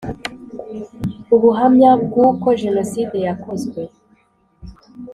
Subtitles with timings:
[1.35, 3.81] ubuhamya bw uko Jenoside yakozwe